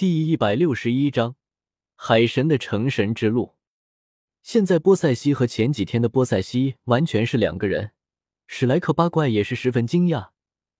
[0.00, 1.36] 第一百六十一章
[1.94, 3.56] 海神的成神之路。
[4.42, 7.92] 现在波塞西和前几天的波塞西完全是两个人。
[8.46, 10.30] 史莱克八怪也是十分惊讶，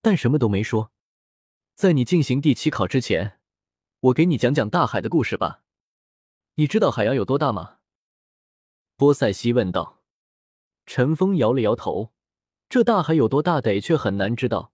[0.00, 0.92] 但什么都没说。
[1.74, 3.40] 在你进行第七考之前，
[3.98, 5.64] 我给你讲讲大海的故事吧。
[6.54, 7.78] 你知道海洋有多大吗？
[8.96, 10.00] 波塞西问道。
[10.86, 12.12] 陈峰摇了摇头，
[12.68, 14.72] 这大海有多大，得却很难知道。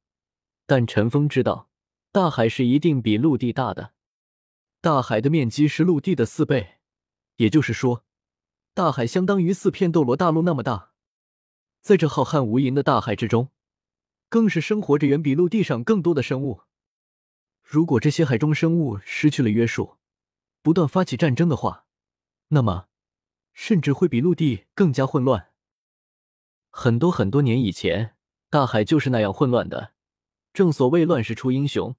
[0.66, 1.70] 但陈峰知道，
[2.12, 3.93] 大海是一定比陆地大的。
[4.84, 6.74] 大海的面积是陆地的四倍，
[7.36, 8.04] 也就是说，
[8.74, 10.92] 大海相当于四片斗罗大陆那么大。
[11.80, 13.48] 在这浩瀚无垠的大海之中，
[14.28, 16.64] 更是生活着远比陆地上更多的生物。
[17.62, 19.96] 如果这些海中生物失去了约束，
[20.60, 21.86] 不断发起战争的话，
[22.48, 22.88] 那么
[23.54, 25.52] 甚至会比陆地更加混乱。
[26.68, 28.16] 很多很多年以前，
[28.50, 29.94] 大海就是那样混乱的。
[30.52, 31.96] 正所谓乱世出英雄，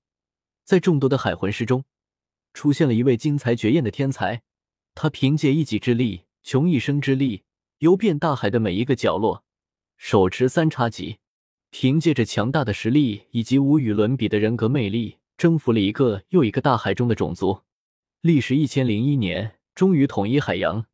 [0.63, 1.83] 在众多的海魂师中，
[2.55, 4.41] 出现了一位惊才绝艳的天才。
[4.95, 7.43] 他凭借一己之力，穷一生之力，
[7.79, 9.43] 游遍大海的每一个角落。
[9.97, 11.19] 手持三叉戟，
[11.69, 17.63] 凭借着强大的实力以及无与伦比的人格魅力，征服了一个又一个大海中的种族。
[18.21, 20.85] 历时一千零一年，终于统一海洋，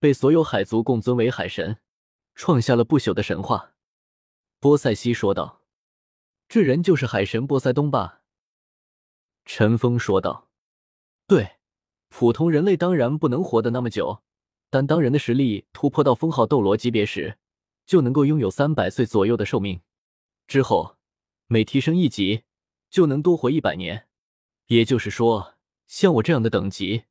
[0.00, 1.78] 被所有海族共尊为海神，
[2.34, 3.74] 创下了不朽的神话。
[4.58, 5.62] 波塞西说道
[6.48, 8.22] ：“这人就是海神波塞冬吧？”
[9.46, 10.45] 陈峰说道
[11.26, 11.52] ：“对，
[12.08, 14.22] 普通人类当然不能活得那么久，
[14.70, 17.38] 但当人的实力突破到封号斗罗级别时。”
[17.86, 19.80] 就能够拥有三百岁左右的寿命，
[20.48, 20.96] 之后
[21.46, 22.42] 每提升一级
[22.90, 24.08] 就能多活一百年。
[24.66, 25.54] 也就是说，
[25.86, 27.04] 像我这样的等级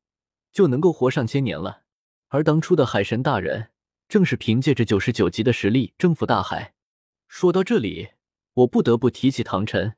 [0.52, 1.84] 就能够活上千年了。
[2.28, 3.70] 而当初的海神大人
[4.10, 6.74] 正是凭借着九十九级的实力征服大海。
[7.30, 8.10] 说到这里，
[8.56, 9.96] 我不得不提起唐晨。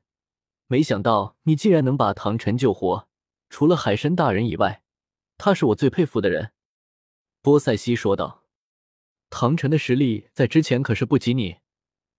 [0.68, 3.07] 没想到你竟然能把唐晨救活。
[3.50, 4.82] 除了海神大人以外，
[5.36, 6.52] 他是我最佩服的人。”
[7.42, 8.44] 波塞西说道。
[9.30, 11.58] 唐晨的实力在之前可是不及你，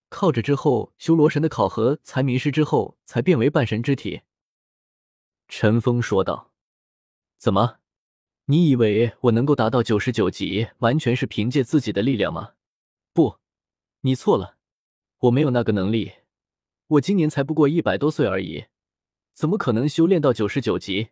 [0.09, 4.21] 靠着之后修罗神的考核才迷失之后才变为半神之体。
[5.47, 6.51] 陈峰说道
[7.39, 7.79] ：“怎么，
[8.45, 12.53] 你以为我能够达到九十九级完全是凭借自己的力量吗？
[13.11, 13.39] 不，
[14.01, 14.57] 你错了，
[15.17, 16.11] 我没有那个能力。
[16.85, 18.65] 我今年才不过一百多岁而已，
[19.33, 21.09] 怎么可能修炼到九十九级？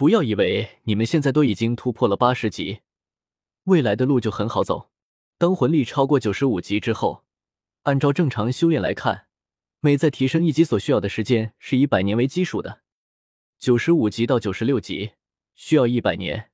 [0.00, 2.80] 不要以为你们现在都已经突破了八十级，
[3.64, 4.90] 未来的路就很好走。”
[5.36, 7.26] 当魂力超过九十五级之后，
[7.82, 9.26] 按照正常修炼来看，
[9.80, 12.80] 每再提升一级所需要的时间是以百年为基数的。
[13.58, 15.12] 九十五级到九十六级
[15.54, 16.50] 需要一百年，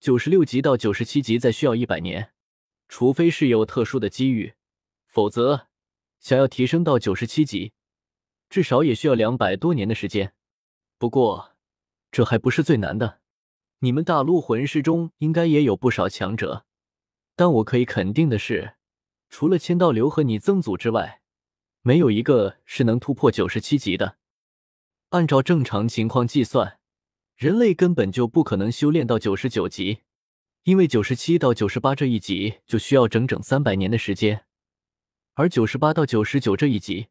[0.00, 2.32] 九十六级到九十七级再需要一百年。
[2.88, 4.54] 除非是有特殊的机遇，
[5.06, 5.68] 否则
[6.18, 7.70] 想要提升到九十七级，
[8.50, 10.32] 至少也需要两百多年的时间。
[10.98, 11.52] 不过
[12.10, 13.20] 这还不是最难的，
[13.80, 16.64] 你们大陆魂师中应该也有不少强者。
[17.36, 18.74] 但我可以肯定的是，
[19.28, 21.20] 除了千道流和你曾祖之外，
[21.82, 24.16] 没有一个是能突破九十七级的。
[25.10, 26.80] 按照正常情况计算，
[27.36, 30.00] 人类根本就不可能修炼到九十九级，
[30.64, 34.44] 因为九十七到九十八这一级就需要整整三百年的时间，
[35.34, 37.08] 而九十八到九十九这一级，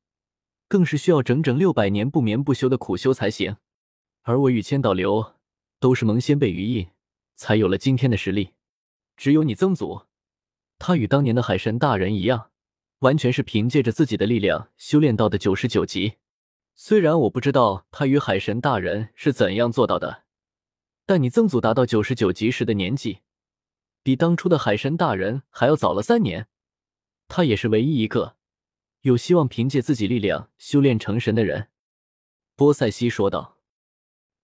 [0.68, 3.58] 更是需要整整六百年不眠不休的苦修才行。
[4.28, 5.36] 而我与千岛流
[5.80, 6.90] 都是蒙先辈余印，
[7.38, 8.56] 才有了今天的实力。
[9.16, 10.02] 只有你曾祖。
[10.78, 12.52] 他与当年的海神大人一样，
[13.00, 16.16] 完全是凭借着自己的力量修炼到的九十九级。
[16.76, 20.26] 虽然我不知道他与海神大人是怎样做到的，
[21.06, 23.20] 但你曾祖达到九十九级时的年纪，
[24.04, 26.48] 比当初的海神大人还要早了三年。
[27.30, 28.36] 他也是唯一一个
[29.04, 31.70] 有希望凭借自己力量修炼成神的人。”
[32.58, 33.54] 波塞西说道。“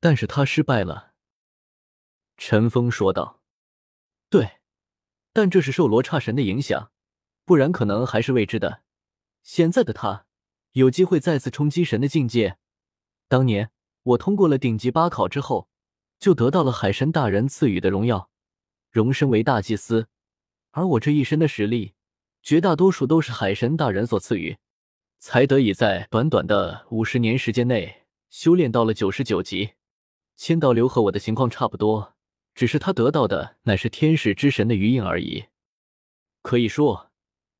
[0.03, 1.13] 但是他失败了。”
[2.35, 3.39] 陈峰说道。
[4.29, 4.59] “对。”
[5.31, 6.91] 但这是受罗刹神的影响，
[7.45, 8.83] 不然可能还是未知的。
[9.41, 10.25] 现在的他
[10.73, 12.57] 有机会再次冲击神的境界。
[13.29, 13.71] 当年
[14.03, 15.69] 我通过了顶级八考之后，
[16.19, 18.29] 就得到了海神大人赐予的荣耀，
[18.91, 20.09] 荣升为大祭司。
[20.71, 21.93] 而我这一身的实力，
[22.43, 24.57] 绝大多数都是海神大人所赐予，
[25.17, 29.73] 才得以在短短的五十年时间内修炼到了九十九级。
[30.45, 32.15] 千道流和我的情况差不多。
[32.53, 35.45] 只是他得到的乃是天使之神的余印而已。
[36.41, 37.13] 可以说，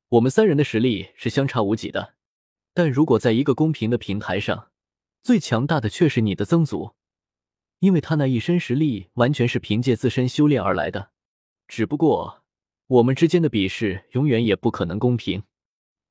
[0.09, 2.15] 我们三人的实力是相差无几的。
[2.73, 4.69] 但如果在一个公平的平台上，
[5.21, 6.91] 最强大的却是你的曾祖，
[7.79, 11.11] 因为他那一身实力完全是凭借自身修炼而来的。
[11.69, 12.43] 只不过，
[12.87, 15.43] 我们之间的比试永远也不可能公平。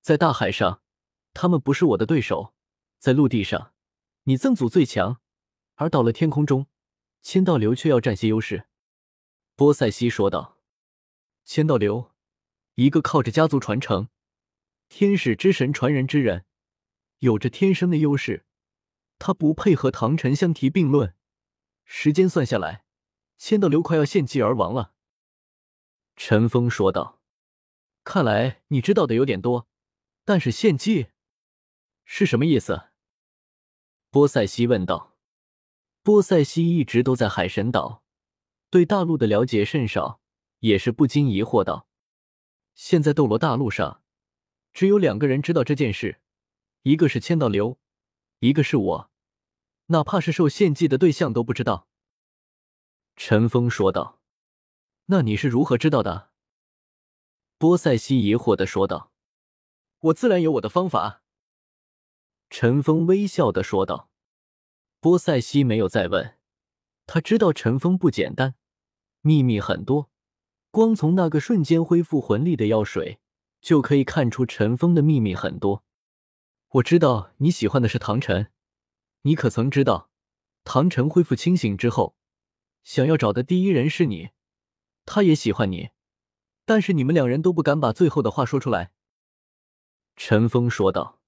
[0.01, 0.81] 在大海上，
[1.35, 2.55] 他们不是我的对手；
[2.99, 3.75] 在陆地上，
[4.23, 5.21] 你曾祖最强；
[5.75, 6.67] 而到了天空中，
[7.23, 8.67] 千道流却要占些优势。
[9.55, 10.59] 波塞西说道
[11.45, 12.13] ：“千道流，
[12.75, 14.09] 一个靠着家族传承、
[14.89, 16.45] 天使之神传人之人，
[17.19, 18.47] 有着天生的优势，
[19.19, 21.15] 他不配和唐晨相提并论。
[21.85, 22.85] 时间算下来，
[23.39, 24.95] 千道流快要献祭而亡了。”
[26.17, 27.21] 陈峰说道
[28.05, 29.69] ：“看来你知道的有点多，
[30.25, 31.09] 但是献祭
[32.05, 32.91] 是什么意思？”
[34.11, 35.12] 波塞西问道。
[36.05, 38.03] 波塞西一直都在海神岛，
[38.71, 40.21] 对大陆的了解甚少，
[40.59, 41.87] 也是不禁疑惑道
[42.75, 44.03] ：“现在斗罗大陆上，
[44.73, 46.21] 只有两个人知道这件事，
[46.83, 47.79] 一个是千道流，
[48.41, 49.11] 一个是我，
[49.87, 51.87] 哪怕是受献祭的对象都不知道。”
[53.15, 54.19] 陈峰说道。
[55.07, 56.31] “那你是如何知道的？”
[57.59, 59.13] 波塞西疑惑的说道。
[60.01, 61.23] “我自然有我的方法。”
[62.51, 64.11] 陈峰微笑的说道。
[65.03, 66.37] 波塞西没有再问，
[67.07, 68.55] 他知道陈峰不简单，
[69.21, 70.09] 秘密很多。
[70.71, 73.19] 光从那个瞬间恢复魂力的药水，
[73.61, 75.83] 就可以看出陈峰的秘密很多。
[76.75, 78.53] 我知道你喜欢的是唐晨，
[79.23, 80.09] 你可曾知道，
[80.63, 82.15] 唐晨恢复清醒之后，
[82.85, 84.31] 想要找的第一人是你，
[85.05, 85.91] 他也喜欢你，
[86.65, 88.93] 但是你们两人都不敢把最后的话说出来。”
[90.15, 91.19] 陈峰说道。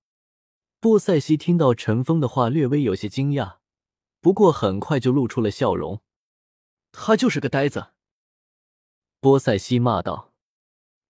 [0.79, 3.64] 波塞西听到陈峰的话，略微有些惊讶。
[4.25, 6.01] 不过很快就露出了笑容，
[6.93, 7.89] 他就是个呆子。
[9.21, 10.33] 波塞西骂道：“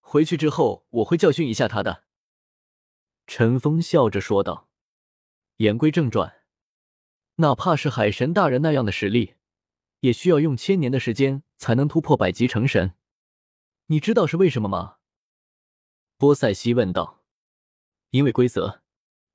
[0.03, 2.07] 回去之后我会教训一下他的。”
[3.29, 4.69] 陈峰笑着说道
[5.59, 6.43] ：“言归正传，
[7.37, 9.37] 哪怕是海神大人那样的实力，
[10.01, 12.97] 也需要用千年的时间才能突破百级成神。
[13.87, 14.97] 你知道是为什么吗？”
[16.19, 17.23] 波塞西问道。
[18.11, 18.83] “因为规则，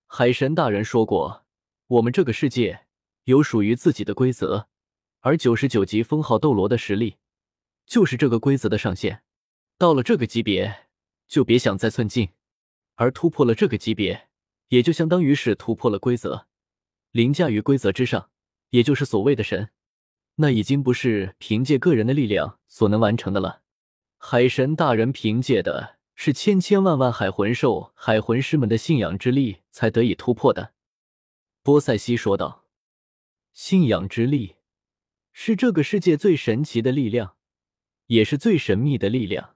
[0.05, 1.45] 海神大人说过，
[1.87, 2.87] 我们这个世界。”
[3.29, 4.69] 有属于自己的规则，
[5.19, 7.17] 而九十九级封号斗罗的实力，
[7.85, 9.21] 就是这个规则的上限。
[9.77, 10.87] 到了这个级别，
[11.27, 12.29] 就别想再寸进；
[12.95, 14.29] 而突破了这个级别，
[14.69, 16.47] 也就相当于是突破了规则，
[17.11, 18.31] 凌驾于规则之上，
[18.71, 19.69] 也就是所谓的神。
[20.37, 23.61] 那已经不是凭借个人的力量所能完成的了。
[24.17, 30.73] 海神大人凭借的是千千万万海魂兽、海魂师们的信仰之力才得以突破的。
[31.61, 32.58] 波塞西说道。
[33.53, 34.55] 信仰之力
[35.31, 37.35] 是这个世界最神奇的力量，
[38.07, 39.55] 也是最神秘的力量。